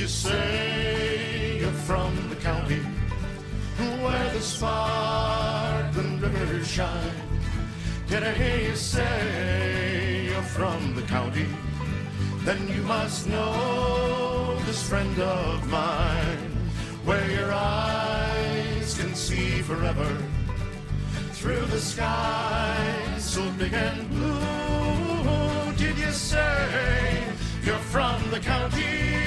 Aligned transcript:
you 0.00 0.08
say 0.08 1.58
you're 1.60 1.80
from 1.84 2.30
the 2.30 2.36
county 2.36 2.80
where 4.02 4.30
the 4.32 4.40
sparkling 4.40 6.18
rivers 6.18 6.66
shine? 6.66 7.12
Did 8.08 8.22
I 8.22 8.32
hear 8.32 8.70
you 8.70 8.76
say 8.76 10.30
you're 10.30 10.50
from 10.56 10.94
the 10.94 11.02
county? 11.02 11.46
Then 12.44 12.66
you 12.68 12.80
must 12.84 13.28
know 13.28 14.58
this 14.64 14.82
friend 14.88 15.18
of 15.18 15.68
mine, 15.68 16.52
where 17.04 17.30
your 17.30 17.52
eyes 17.52 18.96
can 18.98 19.14
see 19.14 19.60
forever 19.60 20.16
through 21.32 21.66
the 21.66 21.80
sky 21.80 23.18
so 23.18 23.42
big 23.58 23.74
and 23.74 24.08
blue. 24.08 25.76
Did 25.76 25.98
you 25.98 26.12
say 26.12 27.22
you're 27.64 27.84
from 27.94 28.18
the 28.30 28.40
county? 28.40 29.19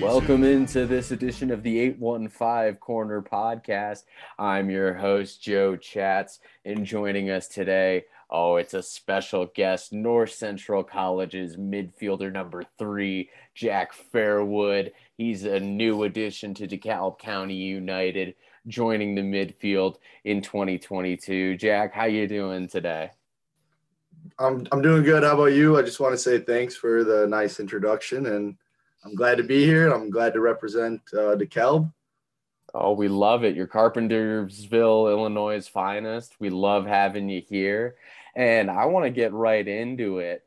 Welcome 0.00 0.42
into 0.42 0.84
this 0.84 1.12
edition 1.12 1.52
of 1.52 1.62
the 1.62 1.78
815 1.78 2.74
Corner 2.80 3.22
Podcast. 3.22 4.02
I'm 4.36 4.68
your 4.68 4.94
host, 4.94 5.40
Joe 5.40 5.76
Chats, 5.76 6.40
and 6.64 6.84
joining 6.84 7.30
us 7.30 7.46
today, 7.46 8.06
oh, 8.30 8.56
it's 8.56 8.74
a 8.74 8.82
special 8.82 9.46
guest, 9.54 9.92
North 9.92 10.32
Central 10.32 10.82
College's 10.82 11.56
midfielder 11.56 12.32
number 12.32 12.64
three, 12.80 13.30
Jack 13.54 13.92
Fairwood. 14.12 14.90
He's 15.16 15.44
a 15.44 15.60
new 15.60 16.02
addition 16.02 16.52
to 16.54 16.66
DeKalb 16.66 17.20
County 17.20 17.54
United, 17.54 18.34
joining 18.66 19.14
the 19.14 19.22
midfield 19.22 19.98
in 20.24 20.42
2022. 20.42 21.56
Jack, 21.58 21.94
how 21.94 22.06
you 22.06 22.26
doing 22.26 22.66
today? 22.66 23.12
I'm 24.40 24.66
I'm 24.72 24.82
doing 24.82 25.04
good. 25.04 25.22
How 25.22 25.34
about 25.34 25.52
you? 25.52 25.78
I 25.78 25.82
just 25.82 26.00
want 26.00 26.12
to 26.12 26.18
say 26.18 26.40
thanks 26.40 26.74
for 26.74 27.04
the 27.04 27.28
nice 27.28 27.60
introduction, 27.60 28.26
and 28.26 28.56
I'm 29.04 29.14
glad 29.14 29.36
to 29.38 29.44
be 29.44 29.64
here. 29.64 29.90
I'm 29.90 30.10
glad 30.10 30.32
to 30.34 30.40
represent 30.40 31.00
uh, 31.12 31.36
DeKalb. 31.36 31.92
Oh, 32.74 32.92
we 32.92 33.08
love 33.08 33.44
it. 33.44 33.54
You're 33.56 33.66
Carpentersville, 33.66 35.10
Illinois' 35.10 35.66
finest. 35.66 36.34
We 36.38 36.50
love 36.50 36.86
having 36.86 37.28
you 37.28 37.42
here. 37.48 37.96
And 38.36 38.70
I 38.70 38.84
want 38.86 39.04
to 39.06 39.10
get 39.10 39.32
right 39.32 39.66
into 39.66 40.18
it. 40.18 40.44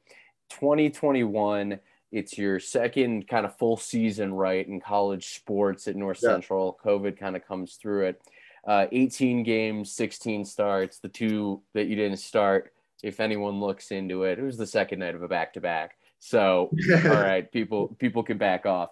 2021, 0.50 1.80
it's 2.12 2.38
your 2.38 2.60
second 2.60 3.28
kind 3.28 3.46
of 3.46 3.58
full 3.58 3.78
season, 3.78 4.34
right, 4.34 4.68
in 4.68 4.80
college 4.80 5.30
sports 5.34 5.88
at 5.88 5.96
North 5.96 6.20
Yeah. 6.22 6.30
Central. 6.30 6.78
COVID 6.86 7.18
kind 7.18 7.36
of 7.36 7.48
comes 7.48 7.76
through 7.76 8.08
it. 8.08 8.22
Uh, 8.68 8.86
18 8.92 9.44
games, 9.44 9.92
16 9.92 10.46
starts. 10.46 11.00
The 11.00 11.10
two 11.10 11.62
that 11.74 11.88
you 11.88 11.96
didn't 11.96 12.20
start, 12.20 12.74
if 13.02 13.20
anyone 13.20 13.60
looks 13.60 13.90
into 13.90 14.24
it, 14.24 14.38
it 14.38 14.44
was 14.44 14.58
the 14.58 14.68
second 14.68 15.00
night 15.00 15.16
of 15.16 15.24
a 15.24 15.28
back 15.28 15.54
to 15.54 15.62
back. 15.62 15.96
So, 16.24 16.70
all 16.92 17.00
right, 17.04 17.52
people 17.52 17.96
people 18.00 18.22
can 18.24 18.38
back 18.38 18.66
off. 18.68 18.92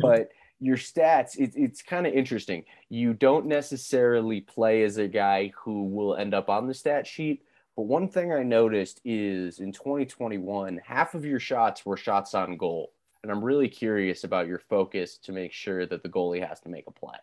But 0.00 0.30
your 0.60 0.76
stats, 0.76 1.38
it, 1.38 1.52
it's 1.54 1.82
kind 1.82 2.06
of 2.06 2.14
interesting. 2.14 2.64
You 2.88 3.12
don't 3.12 3.46
necessarily 3.46 4.40
play 4.40 4.82
as 4.82 4.96
a 4.96 5.06
guy 5.06 5.52
who 5.62 5.84
will 5.84 6.16
end 6.16 6.34
up 6.34 6.48
on 6.48 6.66
the 6.66 6.74
stat 6.74 7.06
sheet. 7.06 7.42
But 7.76 7.82
one 7.82 8.08
thing 8.08 8.32
I 8.32 8.42
noticed 8.42 9.00
is 9.04 9.60
in 9.60 9.72
2021, 9.72 10.80
half 10.84 11.14
of 11.14 11.24
your 11.24 11.38
shots 11.38 11.84
were 11.84 11.96
shots 11.96 12.34
on 12.34 12.56
goal. 12.56 12.92
And 13.22 13.30
I'm 13.30 13.44
really 13.44 13.68
curious 13.68 14.24
about 14.24 14.46
your 14.46 14.58
focus 14.58 15.18
to 15.18 15.32
make 15.32 15.52
sure 15.52 15.84
that 15.86 16.02
the 16.02 16.08
goalie 16.08 16.46
has 16.46 16.60
to 16.60 16.70
make 16.70 16.86
a 16.86 16.90
play. 16.90 17.16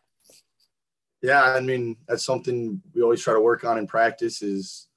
Yeah, 1.24 1.42
I 1.42 1.62
mean 1.62 1.98
that's 2.08 2.24
something 2.24 2.80
we 2.94 3.02
always 3.02 3.24
try 3.24 3.34
to 3.34 3.42
work 3.42 3.64
on 3.64 3.80
in 3.80 3.88
practice. 3.88 4.44
Is 4.44 4.88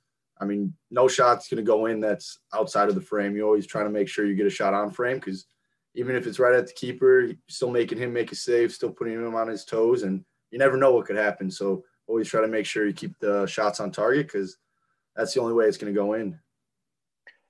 I 0.41 0.47
mean, 0.47 0.75
no 0.91 1.07
shot's 1.07 1.49
going 1.49 1.63
to 1.63 1.63
go 1.71 1.87
in 1.87 2.01
that's 2.01 2.39
outside 2.55 2.89
of 2.89 2.95
the 2.95 3.01
frame. 3.01 3.37
You 3.37 3.45
always 3.45 3.67
try 3.67 3.83
to 3.83 3.91
make 3.91 4.09
sure 4.09 4.25
you 4.27 4.35
get 4.35 4.47
a 4.47 4.51
shot 4.51 4.73
on 4.73 4.91
frame 4.91 5.17
because 5.17 5.47
even 5.95 6.17
if 6.17 6.27
it's 6.27 6.39
right 6.39 6.55
at 6.55 6.67
the 6.67 6.73
keeper, 6.73 7.21
you're 7.21 7.37
still 7.49 7.71
making 7.71 7.99
him 7.99 8.13
make 8.13 8.33
a 8.33 8.35
save, 8.35 8.73
still 8.73 8.91
putting 8.91 9.15
him 9.15 9.35
on 9.35 9.49
his 9.49 9.65
toes, 9.65 10.03
and 10.03 10.25
you 10.51 10.59
never 10.59 10.77
know 10.77 10.95
what 10.95 11.07
could 11.07 11.17
happen. 11.17 11.51
So 11.51 11.85
always 12.07 12.29
try 12.29 12.41
to 12.41 12.49
make 12.49 12.65
sure 12.67 12.87
you 12.87 12.93
keep 12.95 13.19
the 13.19 13.47
shots 13.47 13.81
on 13.81 13.91
target 13.93 14.27
because 14.27 14.57
that's 15.15 15.35
the 15.35 15.41
only 15.41 15.53
way 15.53 15.67
it's 15.67 15.77
going 15.77 15.93
to 15.93 15.99
go 15.99 16.15
in. 16.15 16.39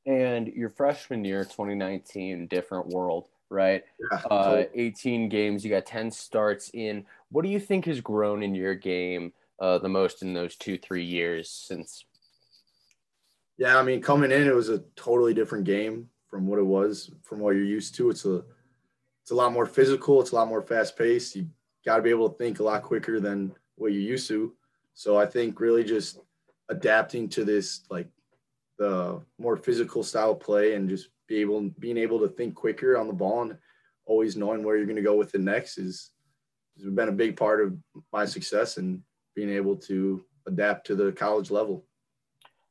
And 0.06 0.48
your 0.48 0.70
freshman 0.70 1.25
year, 1.25 1.44
2019, 1.44 2.47
different 2.48 2.88
world, 2.88 3.28
right? 3.50 3.84
Yeah, 4.10 4.19
Uh, 4.31 4.44
so- 4.62 4.69
18 4.75 5.28
games, 5.28 5.64
you 5.64 5.70
got 5.70 5.87
10 5.87 6.10
starts 6.10 6.70
in. 6.75 7.06
What 7.31 7.43
do 7.43 7.50
you 7.50 7.60
think 7.60 7.84
has 7.84 8.00
grown 8.00 8.43
in 8.43 8.54
your 8.54 8.75
game 8.75 9.32
uh, 9.60 9.78
the 9.78 9.88
most 9.88 10.22
in 10.22 10.32
those 10.32 10.56
two, 10.56 10.78
three 10.78 11.04
years 11.04 11.50
since? 11.50 12.04
Yeah, 13.60 13.76
I 13.76 13.82
mean, 13.82 14.00
coming 14.00 14.32
in, 14.32 14.48
it 14.48 14.54
was 14.54 14.71
a 14.71 14.78
totally 14.97 15.34
different 15.34 15.65
game 15.65 16.09
from 16.28 16.47
what 16.47 16.59
it 16.59 16.65
was 16.65 17.10
from 17.22 17.41
what 17.41 17.50
you're 17.50 17.62
used 17.62 17.94
to. 17.97 18.09
It's 18.09 18.25
a 18.25 18.43
it's 19.22 19.32
a 19.32 19.34
lot 19.34 19.53
more 19.53 19.66
physical. 19.66 20.19
It's 20.22 20.31
a 20.31 20.34
lot 20.34 20.48
more 20.48 20.62
fast 20.62 20.97
paced. 20.97 21.37
You 21.37 21.47
got 21.84 21.97
to 21.97 22.03
be 22.03 22.09
able 22.09 22.31
to 22.31 22.38
think 22.38 22.59
a 22.59 22.62
lot 22.62 22.82
quicker 22.82 23.20
than 23.20 23.53
what 23.76 23.93
you're 23.93 24.00
used 24.00 24.28
to. 24.28 24.54
So 24.94 25.19
I 25.19 25.26
think 25.26 25.60
really 25.60 25.84
just 25.84 26.20
adapting 26.70 27.28
to 27.28 27.44
this 27.44 27.82
like 27.91 28.09
the 28.78 29.20
more 29.38 29.59
physical 29.59 30.03
style 30.03 30.31
of 30.31 30.41
play 30.41 30.72
and 30.72 30.88
just 30.88 31.10
be 31.28 31.37
able 31.37 31.60
being 31.78 31.99
able 31.99 32.19
to 32.20 32.28
think 32.28 32.54
quicker 32.54 32.97
on 32.97 33.09
the 33.09 33.12
ball 33.12 33.43
and 33.43 33.59
always 34.06 34.37
knowing 34.37 34.65
where 34.65 34.78
you're 34.78 34.87
going 34.87 34.97
to 34.97 35.03
go 35.03 35.16
with 35.16 35.32
the 35.32 35.38
next 35.38 35.76
is 35.76 36.12
has 36.82 36.91
been 36.91 37.10
a 37.10 37.12
big 37.12 37.37
part 37.37 37.62
of 37.62 37.76
my 38.10 38.25
success 38.25 38.78
and 38.78 39.03
being 39.37 39.50
able 39.50 39.76
to 39.76 40.25
adapt 40.47 40.87
to 40.87 40.94
the 40.94 41.12
college 41.12 41.50
level. 41.50 41.84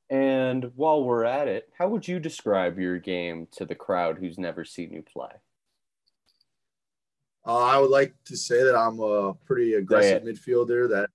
And 0.09 0.71
while 0.75 1.03
we're 1.03 1.25
at 1.25 1.47
it, 1.47 1.69
how 1.77 1.87
would 1.89 2.07
you 2.07 2.19
describe 2.19 2.79
your 2.79 2.97
game 2.97 3.47
to 3.51 3.65
the 3.65 3.75
crowd 3.75 4.17
who's 4.17 4.39
never 4.39 4.65
seen 4.65 4.91
you 4.91 5.03
play? 5.03 5.29
Uh, 7.45 7.57
I 7.57 7.77
would 7.77 7.91
like 7.91 8.13
to 8.25 8.35
say 8.35 8.63
that 8.63 8.75
I'm 8.75 8.99
a 8.99 9.33
pretty 9.45 9.75
aggressive 9.75 10.23
midfielder. 10.23 11.07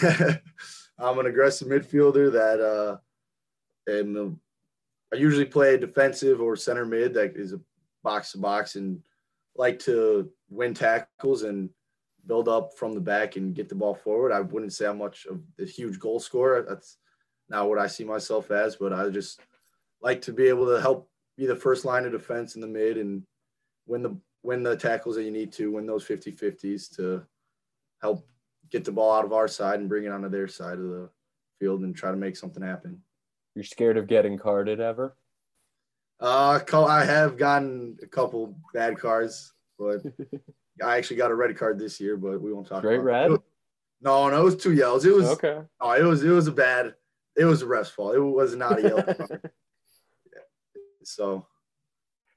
That 0.00 0.40
I'm 0.98 1.18
an 1.18 1.26
aggressive 1.26 1.68
midfielder 1.68 2.32
that, 2.32 2.60
uh, 2.60 2.96
and 3.92 4.16
uh, 4.16 4.30
I 5.12 5.16
usually 5.16 5.44
play 5.44 5.74
a 5.74 5.78
defensive 5.78 6.40
or 6.40 6.56
center 6.56 6.84
mid 6.84 7.14
that 7.14 7.36
is 7.36 7.52
a 7.52 7.60
box 8.02 8.32
to 8.32 8.38
box 8.38 8.76
and 8.76 9.00
like 9.56 9.78
to 9.80 10.30
win 10.50 10.72
tackles 10.72 11.42
and 11.42 11.70
build 12.26 12.48
up 12.48 12.76
from 12.76 12.92
the 12.92 13.00
back 13.00 13.36
and 13.36 13.54
get 13.54 13.68
the 13.68 13.74
ball 13.74 13.94
forward. 13.94 14.32
I 14.32 14.40
wouldn't 14.40 14.72
say 14.72 14.86
I'm 14.86 14.98
much 14.98 15.26
of 15.26 15.40
a 15.58 15.64
huge 15.64 15.98
goal 15.98 16.20
scorer. 16.20 16.64
That's 16.68 16.98
not 17.48 17.68
what 17.68 17.78
I 17.78 17.86
see 17.86 18.04
myself 18.04 18.50
as, 18.50 18.76
but 18.76 18.92
I 18.92 19.08
just 19.08 19.40
like 20.00 20.22
to 20.22 20.32
be 20.32 20.48
able 20.48 20.66
to 20.66 20.80
help 20.80 21.08
be 21.36 21.46
the 21.46 21.56
first 21.56 21.84
line 21.84 22.04
of 22.04 22.12
defense 22.12 22.54
in 22.54 22.60
the 22.60 22.66
mid 22.66 22.98
and 22.98 23.22
win 23.86 24.02
the 24.02 24.16
win 24.42 24.62
the 24.62 24.76
tackles 24.76 25.16
that 25.16 25.24
you 25.24 25.30
need 25.30 25.52
to, 25.52 25.72
win 25.72 25.86
those 25.86 26.06
50-50s 26.06 26.94
to 26.96 27.24
help 28.00 28.26
get 28.70 28.84
the 28.84 28.92
ball 28.92 29.12
out 29.12 29.24
of 29.24 29.32
our 29.32 29.48
side 29.48 29.80
and 29.80 29.88
bring 29.88 30.04
it 30.04 30.12
onto 30.12 30.28
their 30.28 30.46
side 30.46 30.78
of 30.78 30.88
the 30.88 31.10
field 31.58 31.80
and 31.80 31.96
try 31.96 32.10
to 32.10 32.16
make 32.16 32.36
something 32.36 32.62
happen. 32.62 33.02
You're 33.54 33.64
scared 33.64 33.96
of 33.96 34.06
getting 34.06 34.38
carded 34.38 34.80
ever? 34.80 35.16
Uh, 36.20 36.60
I 36.72 37.04
have 37.04 37.36
gotten 37.36 37.98
a 38.02 38.06
couple 38.06 38.56
bad 38.72 38.98
cards, 38.98 39.52
but 39.78 40.02
I 40.84 40.96
actually 40.96 41.16
got 41.16 41.30
a 41.30 41.34
red 41.34 41.56
card 41.56 41.78
this 41.78 42.00
year, 42.00 42.16
but 42.16 42.40
we 42.40 42.52
won't 42.52 42.66
talk 42.68 42.84
about 42.84 43.02
red? 43.02 43.32
it. 43.32 43.40
No, 44.00 44.28
no, 44.28 44.40
it 44.40 44.44
was 44.44 44.56
two 44.56 44.72
yells. 44.72 45.04
It 45.04 45.14
was 45.14 45.26
Okay. 45.30 45.58
oh, 45.80 45.92
it 45.92 46.04
was 46.04 46.22
it 46.22 46.30
was 46.30 46.46
a 46.46 46.52
bad. 46.52 46.94
It 47.38 47.44
was 47.44 47.62
a 47.62 47.66
ref's 47.66 47.90
fault. 47.90 48.14
It 48.16 48.20
was 48.20 48.54
not 48.56 48.78
a 48.78 48.82
yellow 48.82 49.02
card. 49.14 49.50
So, 51.04 51.46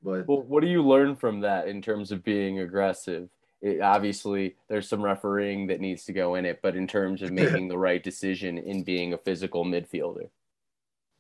but 0.02 0.28
Well, 0.28 0.44
what 0.44 0.62
do 0.62 0.68
you 0.68 0.82
learn 0.82 1.16
from 1.16 1.42
that 1.42 1.68
in 1.68 1.82
terms 1.82 2.12
of 2.12 2.24
being 2.24 2.60
aggressive? 2.60 3.30
It, 3.62 3.82
obviously, 3.82 4.56
there's 4.70 4.88
some 4.88 5.02
refereeing 5.04 5.68
that 5.68 5.80
needs 5.82 6.06
to 6.06 6.14
go 6.14 6.36
in 6.36 6.46
it, 6.46 6.62
but 6.64 6.76
in 6.76 6.88
terms 6.88 7.22
of 7.22 7.32
making 7.34 7.68
the 7.68 7.78
right 7.78 8.02
decision 8.02 8.58
in 8.58 8.84
being 8.84 9.14
a 9.14 9.18
physical 9.18 9.66
midfielder. 9.66 10.30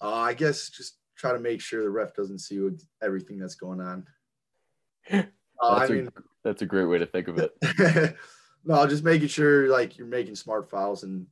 uh, 0.02 0.14
I 0.14 0.34
guess 0.34 0.70
just 0.70 0.98
try 1.18 1.34
to 1.34 1.40
make 1.40 1.62
sure 1.62 1.84
the 1.84 1.90
ref 1.90 2.16
doesn't 2.16 2.40
see 2.40 2.60
what, 2.60 2.74
everything 3.04 3.38
that's 3.38 3.56
going 3.56 3.82
on. 3.82 4.06
Uh, 5.64 5.68
I 5.74 5.80
That's, 5.80 5.92
mean, 5.92 6.08
a, 6.08 6.22
that's 6.44 6.62
a 6.64 6.66
great 6.66 6.86
way 6.86 6.98
to 6.98 7.06
think 7.06 7.28
of 7.28 7.38
it. 7.38 8.16
no, 8.66 8.88
just 8.88 9.04
making 9.04 9.28
sure 9.28 9.70
like 9.70 9.96
you're 9.96 10.08
making 10.08 10.34
smart 10.34 10.72
fouls, 10.72 11.04
and 11.04 11.28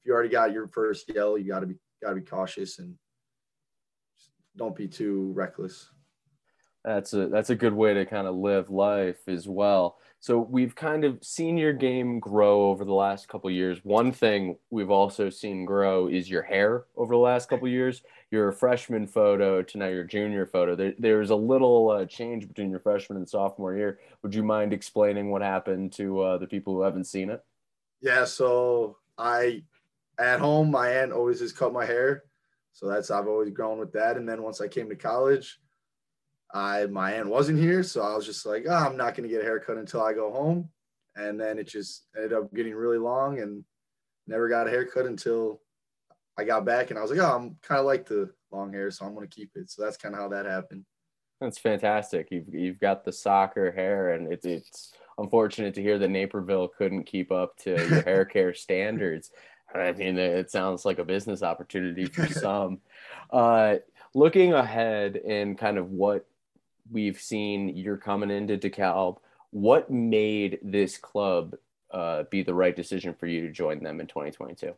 if 0.00 0.06
you 0.06 0.14
already 0.14 0.30
got 0.30 0.52
your 0.54 0.68
first 0.68 1.04
yell, 1.14 1.36
you 1.36 1.46
got 1.46 1.60
to 1.60 1.66
be 1.66 1.74
got 2.04 2.10
to 2.10 2.20
be 2.20 2.26
cautious 2.26 2.78
and 2.78 2.94
don't 4.56 4.76
be 4.76 4.86
too 4.86 5.32
reckless. 5.34 5.90
That's 6.84 7.14
a 7.14 7.28
that's 7.28 7.48
a 7.48 7.54
good 7.54 7.72
way 7.72 7.94
to 7.94 8.04
kind 8.04 8.26
of 8.26 8.36
live 8.36 8.68
life 8.68 9.26
as 9.26 9.48
well. 9.48 9.96
So 10.20 10.38
we've 10.38 10.74
kind 10.74 11.04
of 11.04 11.18
seen 11.22 11.56
your 11.56 11.72
game 11.72 12.18
grow 12.18 12.68
over 12.68 12.84
the 12.84 12.92
last 12.92 13.26
couple 13.28 13.48
of 13.48 13.56
years. 13.56 13.84
One 13.84 14.12
thing 14.12 14.56
we've 14.70 14.90
also 14.90 15.30
seen 15.30 15.64
grow 15.64 16.08
is 16.08 16.28
your 16.28 16.42
hair 16.42 16.84
over 16.96 17.14
the 17.14 17.18
last 17.18 17.48
couple 17.48 17.66
of 17.66 17.72
years. 17.72 18.02
Your 18.30 18.52
freshman 18.52 19.06
photo 19.06 19.62
to 19.62 19.78
now 19.78 19.88
your 19.88 20.04
junior 20.04 20.46
photo. 20.46 20.76
There, 20.76 20.94
there's 20.98 21.30
a 21.30 21.36
little 21.36 21.90
uh, 21.90 22.04
change 22.04 22.48
between 22.48 22.70
your 22.70 22.80
freshman 22.80 23.16
and 23.16 23.28
sophomore 23.28 23.76
year. 23.76 23.98
Would 24.22 24.34
you 24.34 24.42
mind 24.42 24.72
explaining 24.72 25.30
what 25.30 25.42
happened 25.42 25.92
to 25.94 26.20
uh, 26.20 26.38
the 26.38 26.46
people 26.46 26.74
who 26.74 26.82
haven't 26.82 27.04
seen 27.04 27.30
it? 27.30 27.42
Yeah, 28.00 28.24
so 28.24 28.98
I 29.16 29.62
at 30.18 30.40
home 30.40 30.70
my 30.70 30.88
aunt 30.88 31.12
always 31.12 31.40
has 31.40 31.52
cut 31.52 31.72
my 31.72 31.84
hair, 31.84 32.24
so 32.72 32.88
that's 32.88 33.10
I've 33.10 33.28
always 33.28 33.50
grown 33.50 33.78
with 33.78 33.92
that. 33.92 34.16
And 34.16 34.28
then 34.28 34.42
once 34.42 34.60
I 34.60 34.68
came 34.68 34.88
to 34.88 34.96
college, 34.96 35.58
I 36.52 36.86
my 36.86 37.12
aunt 37.14 37.28
wasn't 37.28 37.58
here, 37.58 37.82
so 37.82 38.02
I 38.02 38.14
was 38.14 38.26
just 38.26 38.46
like, 38.46 38.64
oh, 38.68 38.74
I'm 38.74 38.96
not 38.96 39.14
gonna 39.14 39.28
get 39.28 39.40
a 39.40 39.44
haircut 39.44 39.76
until 39.76 40.02
I 40.02 40.12
go 40.12 40.32
home. 40.32 40.70
And 41.16 41.40
then 41.40 41.58
it 41.58 41.68
just 41.68 42.06
ended 42.16 42.32
up 42.32 42.52
getting 42.52 42.74
really 42.74 42.98
long 42.98 43.38
and 43.40 43.64
never 44.26 44.48
got 44.48 44.66
a 44.66 44.70
haircut 44.70 45.06
until 45.06 45.60
I 46.36 46.44
got 46.44 46.64
back 46.64 46.90
and 46.90 46.98
I 46.98 47.02
was 47.02 47.10
like, 47.10 47.20
oh, 47.20 47.36
I'm 47.36 47.56
kind 47.62 47.78
of 47.78 47.86
like 47.86 48.06
the 48.06 48.30
long 48.50 48.72
hair, 48.72 48.90
so 48.90 49.04
I'm 49.04 49.14
gonna 49.14 49.26
keep 49.26 49.50
it. 49.54 49.70
So 49.70 49.82
that's 49.82 49.96
kind 49.96 50.14
of 50.14 50.20
how 50.20 50.28
that 50.28 50.46
happened. 50.46 50.84
That's 51.40 51.58
fantastic. 51.58 52.28
You've 52.30 52.54
you've 52.54 52.80
got 52.80 53.04
the 53.04 53.12
soccer 53.12 53.72
hair, 53.72 54.10
and 54.10 54.32
it's 54.32 54.46
it's 54.46 54.92
unfortunate 55.18 55.74
to 55.74 55.82
hear 55.82 55.98
that 55.98 56.08
Naperville 56.08 56.68
couldn't 56.68 57.04
keep 57.04 57.30
up 57.30 57.56
to 57.58 57.70
your 57.70 58.02
hair 58.02 58.24
care 58.24 58.54
standards. 58.54 59.30
I 59.74 59.92
mean, 59.92 60.18
it 60.18 60.50
sounds 60.50 60.84
like 60.84 60.98
a 60.98 61.04
business 61.04 61.42
opportunity 61.42 62.04
for 62.06 62.26
some. 62.28 62.80
Uh, 63.30 63.76
looking 64.14 64.52
ahead 64.52 65.16
and 65.16 65.58
kind 65.58 65.78
of 65.78 65.90
what 65.90 66.26
we've 66.90 67.20
seen, 67.20 67.76
you're 67.76 67.96
coming 67.96 68.30
into 68.30 68.56
DeKalb. 68.56 69.18
What 69.50 69.90
made 69.90 70.58
this 70.62 70.98
club 70.98 71.56
uh, 71.90 72.24
be 72.30 72.42
the 72.42 72.54
right 72.54 72.74
decision 72.74 73.14
for 73.14 73.26
you 73.26 73.42
to 73.42 73.52
join 73.52 73.82
them 73.82 74.00
in 74.00 74.06
2022? 74.06 74.74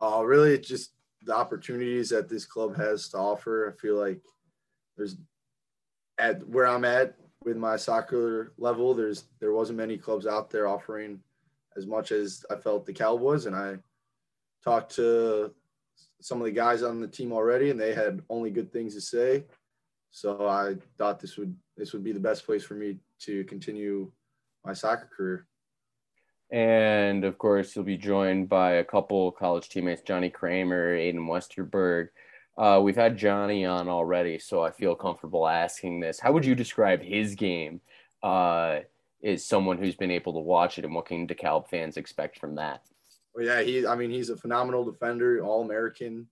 Uh, 0.00 0.22
really, 0.24 0.58
just 0.58 0.92
the 1.22 1.34
opportunities 1.34 2.10
that 2.10 2.28
this 2.28 2.44
club 2.44 2.76
has 2.76 3.08
to 3.08 3.18
offer. 3.18 3.72
I 3.72 3.80
feel 3.80 3.96
like 3.96 4.20
there's 4.96 5.16
at 6.18 6.46
where 6.46 6.66
I'm 6.66 6.84
at 6.84 7.16
with 7.44 7.56
my 7.56 7.76
soccer 7.76 8.52
level, 8.58 8.94
there's 8.94 9.24
there 9.40 9.52
wasn't 9.52 9.78
many 9.78 9.96
clubs 9.96 10.26
out 10.26 10.50
there 10.50 10.66
offering 10.66 11.20
as 11.76 11.86
much 11.86 12.12
as 12.12 12.44
I 12.50 12.56
felt 12.56 12.86
the 12.86 12.92
Cowboys. 12.92 13.46
and 13.46 13.56
I 13.56 13.76
talked 14.64 14.94
to 14.96 15.52
some 16.20 16.40
of 16.40 16.44
the 16.44 16.52
guys 16.52 16.82
on 16.82 17.00
the 17.00 17.08
team 17.08 17.32
already, 17.32 17.70
and 17.70 17.80
they 17.80 17.94
had 17.94 18.22
only 18.28 18.50
good 18.50 18.72
things 18.72 18.94
to 18.94 19.00
say. 19.00 19.44
So 20.10 20.46
I 20.48 20.76
thought 20.98 21.20
this 21.20 21.36
would 21.36 21.54
this 21.76 21.92
would 21.92 22.02
be 22.02 22.12
the 22.12 22.20
best 22.20 22.46
place 22.46 22.64
for 22.64 22.74
me 22.74 22.96
to 23.20 23.44
continue 23.44 24.10
my 24.64 24.72
soccer 24.72 25.08
career. 25.14 25.46
And 26.50 27.24
of 27.24 27.38
course, 27.38 27.74
you'll 27.74 27.84
be 27.84 27.96
joined 27.96 28.48
by 28.48 28.72
a 28.74 28.84
couple 28.84 29.30
college 29.32 29.68
teammates, 29.68 30.02
Johnny 30.02 30.30
Kramer, 30.30 30.96
Aiden 30.96 31.28
Westerberg. 31.28 32.08
Uh, 32.56 32.80
we've 32.82 32.96
had 32.96 33.18
Johnny 33.18 33.66
on 33.66 33.88
already, 33.88 34.38
so 34.38 34.62
I 34.62 34.70
feel 34.70 34.94
comfortable 34.94 35.46
asking 35.46 36.00
this. 36.00 36.18
How 36.18 36.32
would 36.32 36.46
you 36.46 36.54
describe 36.54 37.02
his 37.02 37.34
game 37.34 37.80
uh, 38.22 38.80
as 39.26 39.44
someone 39.44 39.78
who's 39.78 39.96
been 39.96 40.10
able 40.10 40.32
to 40.32 40.38
watch 40.38 40.78
it, 40.78 40.84
and 40.84 40.94
what 40.94 41.06
can 41.06 41.26
DeKalb 41.26 41.68
fans 41.68 41.96
expect 41.96 42.38
from 42.38 42.54
that? 42.54 42.82
Well, 43.34 43.44
yeah, 43.44 43.62
he. 43.62 43.86
I 43.86 43.96
mean, 43.96 44.10
he's 44.10 44.30
a 44.30 44.36
phenomenal 44.36 44.84
defender, 44.84 45.42
All 45.44 45.62
American, 45.62 46.26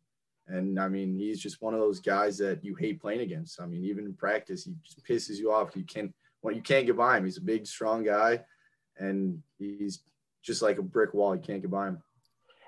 and 0.46 0.78
I 0.78 0.88
mean, 0.88 1.16
he's 1.16 1.40
just 1.40 1.60
one 1.60 1.74
of 1.74 1.80
those 1.80 2.00
guys 2.00 2.38
that 2.38 2.64
you 2.64 2.74
hate 2.74 3.00
playing 3.00 3.20
against. 3.20 3.60
I 3.60 3.66
mean, 3.66 3.84
even 3.84 4.04
in 4.06 4.14
practice, 4.14 4.64
he 4.64 4.74
just 4.84 5.04
pisses 5.04 5.38
you 5.38 5.52
off. 5.52 5.76
You 5.76 5.84
can't. 5.84 6.14
Well, 6.42 6.54
you 6.54 6.62
can't 6.62 6.86
get 6.86 6.96
by 6.96 7.16
him. 7.16 7.24
He's 7.24 7.38
a 7.38 7.42
big, 7.42 7.66
strong 7.66 8.04
guy, 8.04 8.40
and 8.98 9.42
he's 9.58 10.00
just 10.42 10.62
like 10.62 10.78
a 10.78 10.82
brick 10.82 11.14
wall. 11.14 11.34
You 11.34 11.40
can't 11.40 11.62
get 11.62 11.70
by 11.70 11.88
him. 11.88 12.02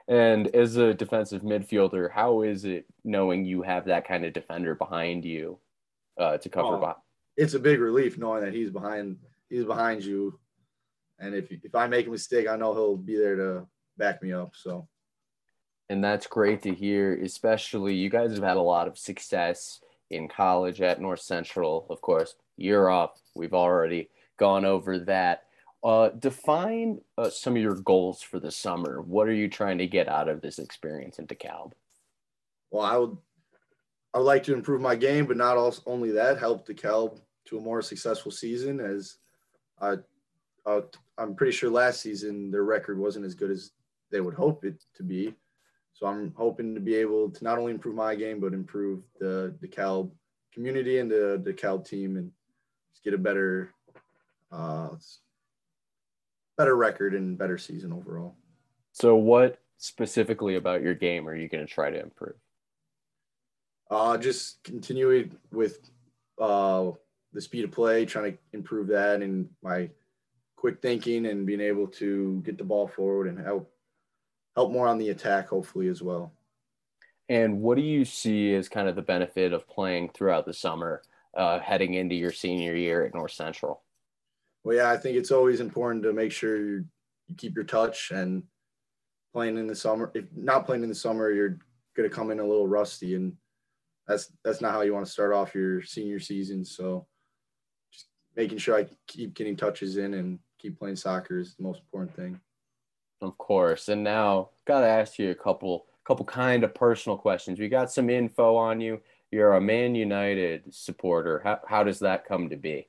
And 0.08 0.48
as 0.54 0.76
a 0.76 0.94
defensive 0.94 1.42
midfielder, 1.42 2.10
how 2.10 2.42
is 2.42 2.64
it 2.64 2.86
knowing 3.04 3.44
you 3.44 3.62
have 3.62 3.86
that 3.86 4.06
kind 4.06 4.24
of 4.24 4.32
defender 4.32 4.74
behind 4.74 5.24
you 5.24 5.58
uh, 6.16 6.38
to 6.38 6.48
cover? 6.48 6.76
Oh, 6.76 6.94
it's 7.36 7.54
a 7.54 7.58
big 7.58 7.80
relief 7.80 8.16
knowing 8.16 8.44
that 8.44 8.54
he's 8.54 8.70
behind. 8.70 9.18
He's 9.48 9.64
behind 9.64 10.04
you, 10.04 10.38
and 11.18 11.34
if 11.34 11.50
if 11.50 11.74
I 11.74 11.86
make 11.86 12.06
a 12.06 12.10
mistake, 12.10 12.48
I 12.48 12.56
know 12.56 12.74
he'll 12.74 12.96
be 12.96 13.16
there 13.16 13.36
to 13.36 13.66
back 13.96 14.22
me 14.22 14.32
up. 14.32 14.54
So, 14.54 14.88
and 15.88 16.02
that's 16.02 16.26
great 16.26 16.62
to 16.62 16.74
hear. 16.74 17.14
Especially 17.14 17.94
you 17.94 18.10
guys 18.10 18.32
have 18.32 18.42
had 18.42 18.56
a 18.56 18.62
lot 18.62 18.88
of 18.88 18.98
success 18.98 19.80
in 20.10 20.28
college 20.28 20.80
at 20.80 21.00
North 21.00 21.20
Central, 21.20 21.86
of 21.90 22.00
course. 22.00 22.34
You're 22.56 22.90
up. 22.90 23.18
We've 23.34 23.54
already 23.54 24.08
gone 24.38 24.64
over 24.64 24.98
that. 25.00 25.44
Uh, 25.84 26.08
define 26.08 27.00
uh, 27.16 27.30
some 27.30 27.54
of 27.54 27.62
your 27.62 27.76
goals 27.76 28.22
for 28.22 28.40
the 28.40 28.50
summer. 28.50 29.00
What 29.02 29.28
are 29.28 29.34
you 29.34 29.48
trying 29.48 29.78
to 29.78 29.86
get 29.86 30.08
out 30.08 30.28
of 30.28 30.40
this 30.40 30.58
experience 30.58 31.18
in 31.18 31.26
DeKalb? 31.26 31.72
Well, 32.70 32.84
I 32.84 32.96
would, 32.96 33.16
I 34.12 34.18
would 34.18 34.24
like 34.24 34.42
to 34.44 34.54
improve 34.54 34.80
my 34.80 34.96
game, 34.96 35.26
but 35.26 35.36
not 35.36 35.56
also, 35.56 35.82
only 35.86 36.10
that, 36.12 36.38
help 36.38 36.66
DeKalb 36.66 37.20
to 37.46 37.58
a 37.58 37.60
more 37.60 37.82
successful 37.82 38.32
season. 38.32 38.80
As 38.80 39.18
I, 39.80 39.96
uh, 40.64 40.80
I'm 41.18 41.34
pretty 41.34 41.52
sure 41.52 41.70
last 41.70 42.00
season 42.00 42.50
their 42.50 42.64
record 42.64 42.98
wasn't 42.98 43.26
as 43.26 43.34
good 43.34 43.50
as 43.50 43.70
they 44.10 44.20
would 44.20 44.34
hope 44.34 44.64
it 44.64 44.82
to 44.96 45.02
be. 45.02 45.34
So 45.92 46.06
I'm 46.06 46.32
hoping 46.36 46.74
to 46.74 46.80
be 46.80 46.94
able 46.94 47.30
to 47.30 47.44
not 47.44 47.58
only 47.58 47.72
improve 47.72 47.94
my 47.94 48.14
game, 48.14 48.38
but 48.38 48.52
improve 48.52 49.02
the 49.18 49.54
DeKalb 49.62 50.10
community 50.52 50.98
and 50.98 51.10
the 51.10 51.42
DeKalb 51.44 51.88
team 51.88 52.16
and 52.16 52.30
just 52.92 53.02
get 53.02 53.14
a 53.14 53.18
better 53.18 53.72
uh, 54.52 54.90
better 56.56 56.76
record 56.76 57.14
and 57.14 57.38
better 57.38 57.58
season 57.58 57.92
overall. 57.92 58.36
So, 58.92 59.16
what 59.16 59.58
specifically 59.78 60.56
about 60.56 60.82
your 60.82 60.94
game 60.94 61.28
are 61.28 61.36
you 61.36 61.48
going 61.48 61.66
to 61.66 61.72
try 61.72 61.90
to 61.90 62.00
improve? 62.00 62.36
Uh, 63.90 64.18
just 64.18 64.62
continuing 64.64 65.36
with 65.52 65.90
uh, 66.40 66.90
the 67.36 67.42
speed 67.42 67.64
of 67.64 67.70
play, 67.70 68.04
trying 68.04 68.32
to 68.32 68.38
improve 68.52 68.88
that, 68.88 69.22
and 69.22 69.48
my 69.62 69.90
quick 70.56 70.80
thinking, 70.80 71.26
and 71.26 71.46
being 71.46 71.60
able 71.60 71.86
to 71.86 72.42
get 72.44 72.58
the 72.58 72.64
ball 72.64 72.88
forward 72.88 73.28
and 73.28 73.38
help 73.38 73.70
help 74.56 74.72
more 74.72 74.88
on 74.88 74.98
the 74.98 75.10
attack, 75.10 75.48
hopefully 75.48 75.88
as 75.88 76.02
well. 76.02 76.32
And 77.28 77.60
what 77.60 77.76
do 77.76 77.82
you 77.82 78.04
see 78.04 78.54
as 78.54 78.68
kind 78.68 78.88
of 78.88 78.96
the 78.96 79.02
benefit 79.02 79.52
of 79.52 79.68
playing 79.68 80.10
throughout 80.14 80.46
the 80.46 80.54
summer, 80.54 81.02
uh, 81.36 81.58
heading 81.58 81.94
into 81.94 82.14
your 82.14 82.32
senior 82.32 82.74
year 82.74 83.04
at 83.04 83.14
North 83.14 83.32
Central? 83.32 83.82
Well, 84.64 84.76
yeah, 84.76 84.90
I 84.90 84.96
think 84.96 85.16
it's 85.16 85.30
always 85.30 85.60
important 85.60 86.04
to 86.04 86.12
make 86.14 86.32
sure 86.32 86.56
you 86.56 86.86
keep 87.36 87.54
your 87.54 87.64
touch 87.64 88.12
and 88.12 88.44
playing 89.34 89.58
in 89.58 89.66
the 89.66 89.74
summer. 89.74 90.10
If 90.14 90.24
not 90.34 90.64
playing 90.64 90.84
in 90.84 90.88
the 90.88 90.94
summer, 90.94 91.30
you're 91.30 91.58
going 91.94 92.08
to 92.08 92.14
come 92.14 92.30
in 92.30 92.40
a 92.40 92.46
little 92.46 92.66
rusty, 92.66 93.14
and 93.14 93.34
that's 94.08 94.32
that's 94.42 94.62
not 94.62 94.72
how 94.72 94.80
you 94.80 94.94
want 94.94 95.04
to 95.04 95.12
start 95.12 95.34
off 95.34 95.54
your 95.54 95.82
senior 95.82 96.18
season. 96.18 96.64
So, 96.64 97.06
making 98.36 98.58
sure 98.58 98.76
I 98.76 98.86
keep 99.06 99.34
getting 99.34 99.56
touches 99.56 99.96
in 99.96 100.14
and 100.14 100.38
keep 100.58 100.78
playing 100.78 100.96
soccer 100.96 101.38
is 101.38 101.54
the 101.54 101.62
most 101.62 101.80
important 101.80 102.14
thing. 102.14 102.40
Of 103.22 103.36
course. 103.38 103.88
And 103.88 104.04
now, 104.04 104.50
got 104.66 104.80
to 104.80 104.86
ask 104.86 105.18
you 105.18 105.30
a 105.30 105.34
couple 105.34 105.86
couple 106.04 106.24
kind 106.24 106.62
of 106.62 106.72
personal 106.72 107.18
questions. 107.18 107.58
We 107.58 107.68
got 107.68 107.90
some 107.90 108.08
info 108.10 108.54
on 108.54 108.80
you. 108.80 109.00
You're 109.32 109.54
a 109.54 109.60
Man 109.60 109.94
United 109.94 110.72
supporter. 110.72 111.40
How 111.42 111.60
how 111.66 111.82
does 111.82 111.98
that 112.00 112.26
come 112.26 112.50
to 112.50 112.56
be? 112.56 112.88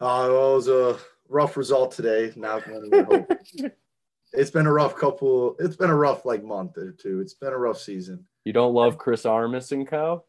Uh, 0.00 0.28
well, 0.30 0.52
it 0.52 0.56
was 0.56 0.68
a 0.68 0.98
rough 1.28 1.56
result 1.56 1.92
today. 1.92 2.32
Now 2.36 2.60
it's 4.32 4.50
been 4.50 4.66
a 4.66 4.72
rough 4.72 4.96
couple. 4.96 5.56
It's 5.58 5.76
been 5.76 5.90
a 5.90 5.96
rough 5.96 6.24
like 6.24 6.44
month 6.44 6.78
or 6.78 6.92
two. 6.92 7.20
It's 7.20 7.34
been 7.34 7.52
a 7.52 7.58
rough 7.58 7.80
season. 7.80 8.26
You 8.44 8.52
don't 8.52 8.74
love 8.74 8.98
Chris 8.98 9.26
Armas 9.26 9.72
and 9.72 9.86
co. 9.86 10.24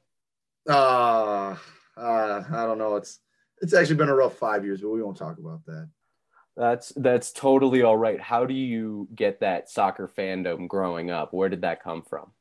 Uh, 0.67 1.55
uh, 1.95 2.43
I 2.51 2.65
don't 2.65 2.77
know. 2.79 2.95
It's 2.95 3.19
it's 3.61 3.73
actually 3.73 3.95
been 3.95 4.09
a 4.09 4.15
rough 4.15 4.37
five 4.37 4.63
years, 4.63 4.81
but 4.81 4.89
we 4.89 5.01
won't 5.01 5.17
talk 5.17 5.37
about 5.37 5.65
that. 5.65 5.89
That's 6.55 6.89
that's 6.95 7.31
totally 7.31 7.83
all 7.83 7.97
right. 7.97 8.19
How 8.19 8.45
do 8.45 8.53
you 8.53 9.07
get 9.13 9.41
that 9.41 9.69
soccer 9.69 10.07
fandom 10.07 10.67
growing 10.67 11.11
up? 11.11 11.33
Where 11.33 11.49
did 11.49 11.61
that 11.61 11.83
come 11.83 12.01
from? 12.01 12.31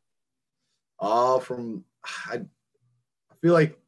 Uh 0.98 1.38
from 1.38 1.84
I, 2.30 2.36
I 2.36 3.34
feel 3.42 3.52
like 3.52 3.78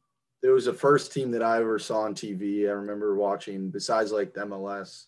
it 0.41 0.49
was 0.49 0.65
the 0.65 0.73
first 0.73 1.11
team 1.11 1.31
that 1.31 1.43
I 1.43 1.59
ever 1.59 1.79
saw 1.79 2.01
on 2.01 2.13
TV. 2.13 2.67
I 2.67 2.71
remember 2.71 3.15
watching, 3.15 3.71
besides 3.71 4.11
like 4.11 4.33
the 4.33 4.41
MLS, 4.41 5.05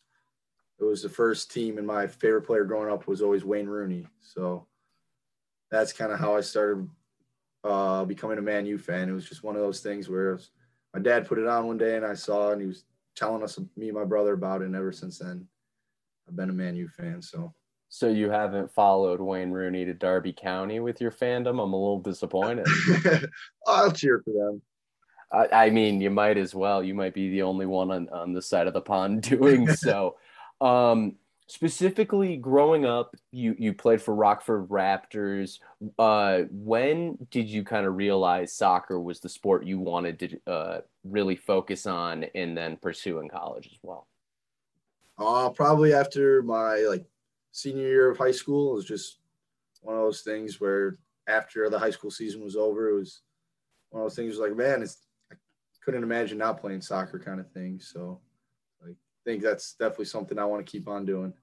it 0.80 0.84
was 0.84 1.04
the 1.04 1.10
first 1.10 1.52
team, 1.52 1.78
and 1.78 1.88
my 1.88 2.08
favorite 2.08 2.42
player 2.42 2.66
growing 2.66 2.92
up 2.92 3.08
was 3.08 3.22
always 3.22 3.46
Wayne 3.46 3.68
Rooney. 3.68 4.08
So 4.20 4.66
that's 5.70 5.94
kind 5.94 6.12
of 6.12 6.20
how 6.20 6.36
I 6.36 6.42
started 6.42 6.90
uh, 7.64 8.04
becoming 8.06 8.40
a 8.40 8.42
Man 8.42 8.66
U 8.66 8.78
fan. 8.78 9.08
It 9.08 9.14
was 9.14 9.30
just 9.30 9.44
one 9.44 9.56
of 9.56 9.62
those 9.62 9.80
things 9.80 10.10
where 10.10 10.34
was, 10.34 10.50
my 10.94 11.00
dad 11.00 11.28
put 11.28 11.40
it 11.40 11.48
on 11.48 11.68
one 11.68 11.78
day, 11.78 11.96
and 11.96 12.06
I 12.06 12.14
saw, 12.14 12.52
and 12.52 12.62
he 12.62 12.68
was 12.68 12.84
telling 13.16 13.44
us, 13.44 13.60
me 13.78 13.90
and 13.90 13.98
my 13.98 14.06
brother, 14.06 14.34
about 14.34 14.62
it. 14.62 14.66
And 14.66 14.76
ever 14.76 14.92
since 14.92 15.20
then, 15.20 15.48
I've 16.28 16.36
been 16.36 16.50
a 16.50 16.54
Man 16.54 16.76
U 16.76 16.88
fan. 16.88 17.22
So. 17.22 17.54
So 17.94 18.08
you 18.08 18.30
haven't 18.30 18.72
followed 18.72 19.20
Wayne 19.20 19.52
Rooney 19.52 19.84
to 19.84 19.94
Derby 19.94 20.32
County 20.32 20.80
with 20.80 21.02
your 21.02 21.12
fandom? 21.12 21.62
I'm 21.62 21.74
a 21.74 21.78
little 21.78 22.00
disappointed. 22.00 22.66
I'll 23.68 23.92
cheer 23.92 24.22
for 24.24 24.32
them. 24.32 24.62
I, 25.34 25.66
I, 25.66 25.70
mean, 25.72 26.00
you 26.00 26.10
might 26.10 26.38
as 26.38 26.56
well. 26.56 26.82
You 26.82 26.94
might 26.94 27.14
be 27.14 27.30
the 27.30 27.42
only 27.42 27.66
one 27.66 27.92
on, 27.92 28.08
on 28.10 28.32
the 28.32 28.42
side 28.42 28.68
of 28.68 28.74
the 28.74 28.82
pond 28.82 29.22
doing 29.30 29.68
so. 29.68 30.16
um, 30.62 31.18
specifically, 31.52 32.38
growing 32.38 32.86
up, 32.86 33.16
you 33.32 33.56
you 33.60 33.74
played 33.74 34.02
for 34.02 34.16
Rockford 34.16 34.70
Raptors. 34.70 35.60
Uh, 36.00 36.44
when 36.50 37.18
did 37.30 37.50
you 37.50 37.64
kind 37.64 37.86
of 37.86 37.96
realize 37.96 38.54
soccer 38.54 39.00
was 39.00 39.20
the 39.20 39.30
sport 39.30 39.66
you 39.66 39.80
wanted 39.80 40.20
to 40.20 40.52
uh, 40.52 40.82
really 41.04 41.36
focus 41.36 41.86
on 41.86 42.26
and 42.36 42.58
then 42.58 42.78
pursue 42.78 43.20
in 43.20 43.30
college 43.30 43.68
as 43.72 43.80
well? 43.84 44.08
Uh, 45.18 45.50
probably 45.50 45.94
after 45.94 46.42
my 46.42 46.78
like 46.90 47.06
senior 47.52 47.88
year 47.88 48.10
of 48.10 48.18
high 48.18 48.32
school. 48.32 48.72
It 48.72 48.76
was 48.76 48.86
just 48.86 49.20
one 49.82 49.96
of 49.96 50.02
those 50.02 50.22
things 50.22 50.60
where 50.60 50.98
after 51.28 51.70
the 51.70 51.80
high 51.80 51.92
school 51.92 52.12
season 52.12 52.44
was 52.44 52.56
over, 52.56 52.90
it 52.90 53.00
was 53.00 53.22
one 53.90 54.02
of 54.02 54.06
those 54.06 54.16
things 54.16 54.38
like, 54.38 54.56
man, 54.56 54.82
it's 54.82 54.98
i 55.32 55.36
couldn't 55.84 56.04
imagine 56.04 56.38
not 56.38 56.62
playing 56.62 56.82
soccer 56.82 57.20
kind 57.20 57.40
of 57.40 57.52
thing. 57.52 57.80
So 57.80 58.22
I 58.84 58.92
think 59.26 59.44
that's 59.44 59.74
definitely 59.74 60.06
something 60.06 60.40
I 60.40 60.46
want 60.46 60.66
to 60.66 60.72
keep 60.72 60.88
on 60.88 61.06
doing. 61.06 61.34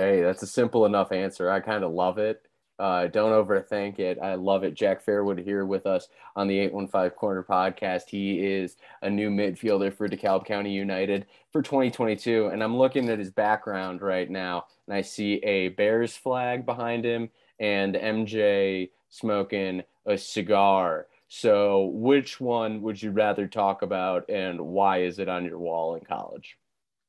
Hey, 0.00 0.22
that's 0.22 0.42
a 0.42 0.46
simple 0.46 0.86
enough 0.86 1.12
answer. 1.12 1.50
I 1.50 1.60
kind 1.60 1.84
of 1.84 1.92
love 1.92 2.16
it. 2.16 2.40
Uh, 2.78 3.06
don't 3.08 3.32
overthink 3.32 3.98
it. 3.98 4.18
I 4.18 4.34
love 4.34 4.64
it. 4.64 4.72
Jack 4.72 5.04
Fairwood 5.04 5.44
here 5.44 5.66
with 5.66 5.84
us 5.84 6.08
on 6.36 6.48
the 6.48 6.58
815 6.58 7.10
Corner 7.10 7.42
podcast. 7.42 8.08
He 8.08 8.38
is 8.38 8.78
a 9.02 9.10
new 9.10 9.28
midfielder 9.28 9.92
for 9.94 10.08
DeKalb 10.08 10.46
County 10.46 10.72
United 10.72 11.26
for 11.52 11.60
2022. 11.60 12.46
And 12.46 12.62
I'm 12.62 12.78
looking 12.78 13.10
at 13.10 13.18
his 13.18 13.30
background 13.30 14.00
right 14.00 14.30
now, 14.30 14.64
and 14.86 14.96
I 14.96 15.02
see 15.02 15.34
a 15.44 15.68
Bears 15.68 16.16
flag 16.16 16.64
behind 16.64 17.04
him 17.04 17.28
and 17.58 17.94
MJ 17.94 18.88
smoking 19.10 19.82
a 20.06 20.16
cigar. 20.16 21.08
So, 21.28 21.90
which 21.92 22.40
one 22.40 22.80
would 22.80 23.02
you 23.02 23.10
rather 23.10 23.46
talk 23.46 23.82
about, 23.82 24.30
and 24.30 24.58
why 24.62 25.02
is 25.02 25.18
it 25.18 25.28
on 25.28 25.44
your 25.44 25.58
wall 25.58 25.94
in 25.96 26.06
college? 26.06 26.56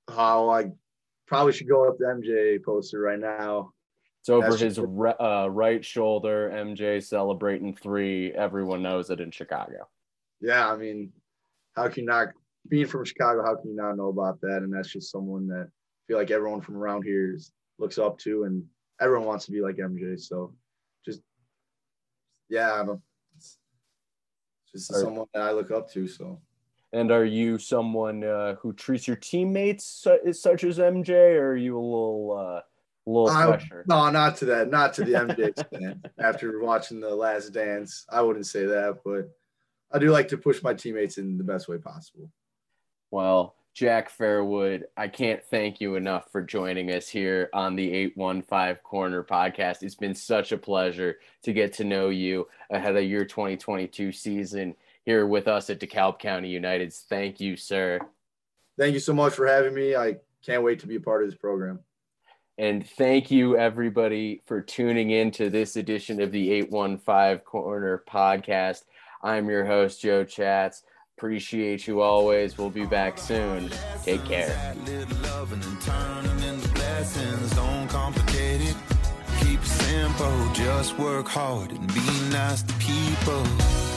How 0.09 0.49
I 0.49 0.71
probably 1.31 1.53
should 1.53 1.69
go 1.69 1.87
up 1.87 1.97
the 1.97 2.03
MJ 2.03 2.61
poster 2.61 2.99
right 2.99 3.17
now. 3.17 3.71
It's 4.19 4.27
over 4.27 4.49
That's 4.49 4.59
his 4.59 4.79
uh, 4.79 5.49
right 5.49 5.83
shoulder. 5.83 6.51
MJ 6.53 7.01
celebrating 7.01 7.73
three. 7.73 8.33
Everyone 8.33 8.81
knows 8.81 9.09
it 9.09 9.21
in 9.21 9.31
Chicago. 9.31 9.87
Yeah, 10.41 10.69
I 10.69 10.75
mean, 10.75 11.13
how 11.73 11.87
can 11.87 12.03
you 12.03 12.09
not 12.09 12.27
being 12.67 12.85
from 12.85 13.05
Chicago? 13.05 13.45
How 13.45 13.55
can 13.55 13.69
you 13.69 13.77
not 13.77 13.95
know 13.95 14.09
about 14.09 14.41
that? 14.41 14.57
And 14.57 14.73
that's 14.73 14.91
just 14.91 15.09
someone 15.09 15.47
that 15.47 15.67
I 15.69 16.01
feel 16.09 16.17
like 16.17 16.31
everyone 16.31 16.59
from 16.59 16.75
around 16.75 17.03
here 17.03 17.33
is, 17.33 17.53
looks 17.79 17.97
up 17.97 18.19
to, 18.19 18.43
and 18.43 18.65
everyone 18.99 19.25
wants 19.25 19.45
to 19.45 19.53
be 19.53 19.61
like 19.61 19.77
MJ. 19.77 20.19
So, 20.19 20.53
just 21.05 21.21
yeah, 22.49 22.73
I 22.73 22.85
don't. 22.85 23.01
It's 23.37 23.57
just 24.73 24.93
someone 24.99 25.27
that 25.33 25.43
I 25.43 25.51
look 25.51 25.71
up 25.71 25.89
to. 25.93 26.09
So. 26.09 26.41
And 26.93 27.11
are 27.11 27.25
you 27.25 27.57
someone 27.57 28.23
uh, 28.23 28.55
who 28.55 28.73
treats 28.73 29.07
your 29.07 29.15
teammates 29.15 29.85
su- 29.85 30.33
such 30.33 30.63
as 30.63 30.77
MJ, 30.77 31.35
or 31.35 31.51
are 31.51 31.57
you 31.57 31.77
a 31.77 31.79
little? 31.79 32.37
Uh, 32.57 32.61
little 33.05 33.29
I, 33.29 33.45
pressure. 33.45 33.83
No, 33.87 34.09
not 34.09 34.37
to 34.37 34.45
that, 34.45 34.69
not 34.69 34.93
to 34.95 35.03
the 35.03 35.13
MJ 35.13 35.39
extent. 35.57 36.05
After 36.19 36.59
watching 36.61 36.99
the 36.99 37.13
Last 37.13 37.49
Dance, 37.49 38.05
I 38.09 38.21
wouldn't 38.21 38.45
say 38.45 38.65
that, 38.65 38.99
but 39.03 39.29
I 39.91 39.99
do 39.99 40.11
like 40.11 40.27
to 40.29 40.37
push 40.37 40.61
my 40.63 40.73
teammates 40.73 41.17
in 41.17 41.37
the 41.37 41.43
best 41.43 41.67
way 41.67 41.77
possible. 41.77 42.29
Well, 43.09 43.55
Jack 43.73 44.15
Fairwood, 44.15 44.83
I 44.97 45.07
can't 45.07 45.43
thank 45.43 45.79
you 45.79 45.95
enough 45.95 46.29
for 46.31 46.41
joining 46.41 46.91
us 46.91 47.07
here 47.07 47.49
on 47.53 47.75
the 47.75 47.91
815 47.93 48.75
Corner 48.83 49.23
podcast. 49.23 49.81
It's 49.81 49.95
been 49.95 50.15
such 50.15 50.51
a 50.51 50.57
pleasure 50.57 51.19
to 51.43 51.53
get 51.53 51.73
to 51.73 51.85
know 51.85 52.09
you 52.09 52.47
ahead 52.69 52.97
of 52.97 53.03
your 53.03 53.23
2022 53.23 54.11
season 54.11 54.75
here 55.05 55.25
with 55.25 55.47
us 55.47 55.69
at 55.69 55.79
DeKalb 55.79 56.19
County 56.19 56.49
United's. 56.49 57.05
Thank 57.09 57.39
you, 57.39 57.55
sir. 57.55 57.99
Thank 58.77 58.93
you 58.93 58.99
so 58.99 59.13
much 59.13 59.33
for 59.33 59.47
having 59.47 59.73
me. 59.73 59.95
I 59.95 60.17
can't 60.45 60.63
wait 60.63 60.79
to 60.79 60.87
be 60.87 60.95
a 60.95 61.01
part 61.01 61.23
of 61.23 61.29
this 61.29 61.37
program. 61.37 61.79
And 62.57 62.87
thank 62.87 63.31
you, 63.31 63.57
everybody, 63.57 64.41
for 64.45 64.61
tuning 64.61 65.11
in 65.11 65.31
to 65.31 65.49
this 65.49 65.75
edition 65.75 66.21
of 66.21 66.31
the 66.31 66.51
815 66.51 67.39
Corner 67.39 68.03
podcast. 68.07 68.83
I'm 69.23 69.49
your 69.49 69.65
host, 69.65 70.01
Joe 70.01 70.23
Chats. 70.23 70.83
Appreciate 71.17 71.87
you 71.87 72.01
always. 72.01 72.57
We'll 72.57 72.69
be 72.69 72.85
back 72.85 73.17
soon. 73.17 73.69
Take 74.03 74.23
care. 74.25 74.75
Keep 79.39 79.63
simple, 79.63 80.53
just 80.53 80.97
work 80.97 81.27
hard 81.27 81.71
and 81.71 81.87
be 81.93 82.29
nice 82.31 82.63
to 82.63 82.73
people. 82.75 83.90